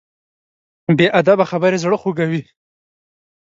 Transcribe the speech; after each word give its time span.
بې 0.97 1.07
ادبه 1.19 1.45
خبرې 1.51 1.77
زړه 1.83 1.97
خوږوي. 2.01 2.41